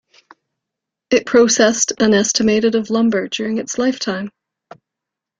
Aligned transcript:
It 1.11 1.27
processed 1.27 1.93
an 2.01 2.15
estimated 2.15 2.73
of 2.73 2.89
lumber 2.89 3.27
during 3.27 3.59
its 3.59 3.77
lifetime. 3.77 4.31